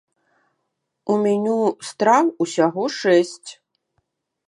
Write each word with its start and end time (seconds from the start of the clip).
У 1.11 1.17
меню 1.27 1.59
страў 1.91 2.35
усяго 2.47 2.83
шэсць. 2.99 3.49